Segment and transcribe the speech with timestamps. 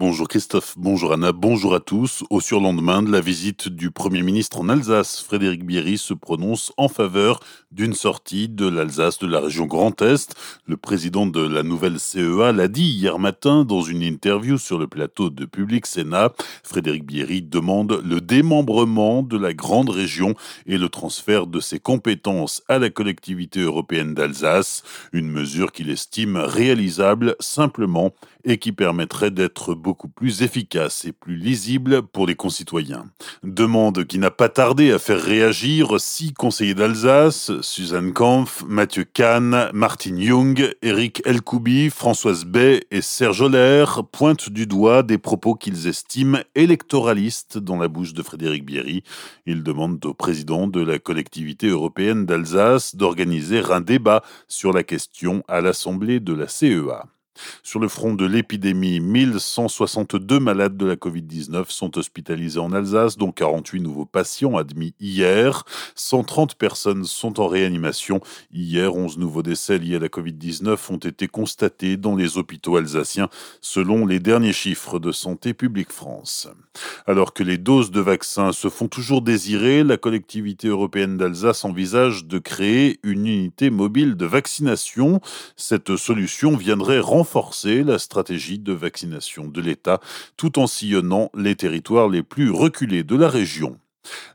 [0.00, 2.22] Bonjour Christophe, bonjour Anna, bonjour à tous.
[2.30, 6.86] Au surlendemain de la visite du Premier ministre en Alsace, Frédéric Bierry se prononce en
[6.86, 7.40] faveur
[7.72, 10.36] d'une sortie de l'Alsace de la région Grand Est.
[10.66, 14.86] Le président de la nouvelle CEA l'a dit hier matin dans une interview sur le
[14.86, 16.32] plateau de Public Sénat.
[16.62, 20.36] Frédéric Bierry demande le démembrement de la grande région
[20.66, 26.36] et le transfert de ses compétences à la collectivité européenne d'Alsace, une mesure qu'il estime
[26.36, 28.12] réalisable simplement
[28.44, 33.06] et qui permettrait d'être beaucoup plus efficace et plus lisible pour les concitoyens.
[33.42, 39.70] Demande qui n'a pas tardé à faire réagir six conseillers d'Alsace, Suzanne Kampf, Mathieu Kahn,
[39.72, 45.86] Martin Jung, Eric Elkoubi, Françoise Bay et Serge Oller pointent du doigt des propos qu'ils
[45.86, 49.04] estiment électoralistes dans la bouche de Frédéric Bierry.
[49.46, 55.42] Ils demandent au président de la collectivité européenne d'Alsace d'organiser un débat sur la question
[55.48, 57.06] à l'Assemblée de la CEA.
[57.62, 63.32] Sur le front de l'épidémie, 1162 malades de la Covid-19 sont hospitalisés en Alsace, dont
[63.32, 65.64] 48 nouveaux patients admis hier.
[65.94, 68.20] 130 personnes sont en réanimation.
[68.52, 73.28] Hier, 11 nouveaux décès liés à la Covid-19 ont été constatés dans les hôpitaux alsaciens,
[73.60, 76.48] selon les derniers chiffres de Santé publique France.
[77.06, 82.26] Alors que les doses de vaccins se font toujours désirer, la collectivité européenne d'Alsace envisage
[82.26, 85.20] de créer une unité mobile de vaccination.
[85.56, 90.00] Cette solution viendrait renforcer renforcer la stratégie de vaccination de l'État
[90.38, 93.78] tout en sillonnant les territoires les plus reculés de la région.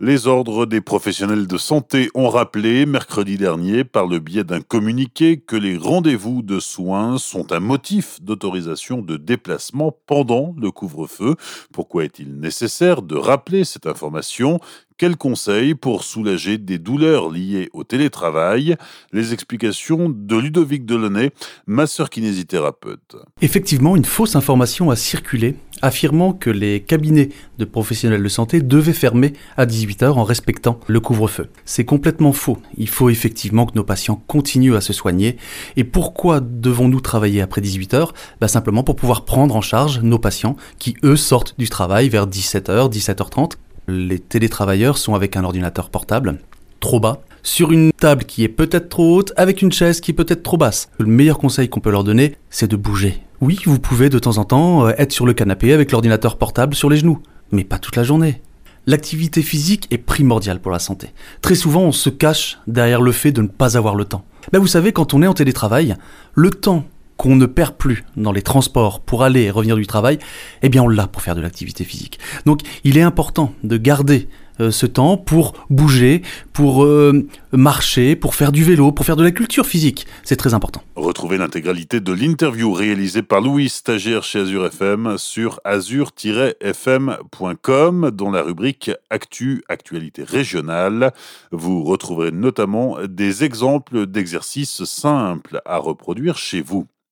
[0.00, 5.38] Les ordres des professionnels de santé ont rappelé mercredi dernier par le biais d'un communiqué
[5.38, 11.36] que les rendez-vous de soins sont un motif d'autorisation de déplacement pendant le couvre-feu.
[11.72, 14.58] Pourquoi est-il nécessaire de rappeler cette information?
[15.00, 18.76] Quels conseils pour soulager des douleurs liées au télétravail?
[19.14, 21.30] Les explications de Ludovic Delaunay,
[21.66, 23.16] masseur kinésithérapeute.
[23.40, 28.92] Effectivement, une fausse information a circulé affirmant que les cabinets de professionnels de santé devaient
[28.92, 31.48] fermer à 18h en respectant le couvre-feu.
[31.64, 32.58] C'est complètement faux.
[32.76, 35.38] Il faut effectivement que nos patients continuent à se soigner.
[35.76, 40.56] Et pourquoi devons-nous travailler après 18h bah Simplement pour pouvoir prendre en charge nos patients
[40.78, 43.52] qui, eux, sortent du travail vers 17h, 17h30
[43.90, 46.38] les télétravailleurs sont avec un ordinateur portable
[46.80, 50.14] trop bas, sur une table qui est peut-être trop haute, avec une chaise qui est
[50.14, 50.90] peut-être trop basse.
[50.98, 53.22] Le meilleur conseil qu'on peut leur donner, c'est de bouger.
[53.40, 56.74] Oui, vous pouvez de temps en temps euh, être sur le canapé avec l'ordinateur portable
[56.74, 58.42] sur les genoux, mais pas toute la journée.
[58.86, 61.12] L'activité physique est primordiale pour la santé.
[61.42, 64.24] Très souvent, on se cache derrière le fait de ne pas avoir le temps.
[64.52, 65.96] Ben, vous savez, quand on est en télétravail,
[66.34, 66.84] le temps
[67.20, 70.18] qu'on ne perd plus dans les transports pour aller et revenir du travail,
[70.62, 72.18] eh bien on l'a pour faire de l'activité physique.
[72.46, 76.22] Donc il est important de garder euh, ce temps pour bouger,
[76.54, 80.06] pour euh, marcher, pour faire du vélo, pour faire de la culture physique.
[80.24, 80.82] C'est très important.
[80.96, 88.40] Retrouvez l'intégralité de l'interview réalisée par Louis, stagiaire chez Azure FM, sur azure-fm.com, dans la
[88.40, 91.12] rubrique Actu, actualité régionale.
[91.52, 96.86] Vous retrouverez notamment des exemples d'exercices simples à reproduire chez vous.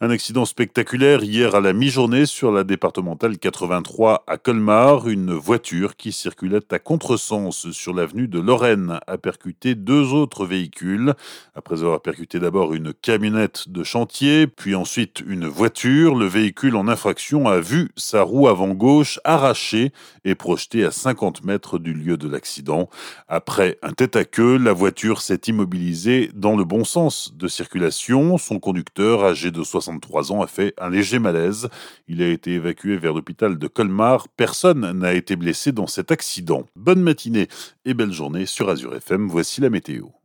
[0.00, 5.08] Un accident spectaculaire hier à la mi-journée sur la départementale 83 à Colmar.
[5.08, 11.14] Une voiture qui circulait à contresens sur l'avenue de Lorraine a percuté deux autres véhicules.
[11.56, 16.86] Après avoir percuté d'abord une camionnette de chantier, puis ensuite une voiture, le véhicule en
[16.86, 19.90] infraction a vu sa roue avant gauche arrachée
[20.24, 22.88] et projetée à 50 mètres du lieu de l'accident.
[23.26, 28.38] Après un tête à queue, la voiture s'est immobilisée dans le bon sens de circulation.
[28.38, 31.68] Son conducteur, âgé de 60 63 ans, a fait un léger malaise.
[32.08, 34.28] Il a été évacué vers l'hôpital de Colmar.
[34.28, 36.66] Personne n'a été blessé dans cet accident.
[36.76, 37.48] Bonne matinée
[37.84, 39.28] et belle journée sur Azure FM.
[39.28, 40.08] Voici la météo.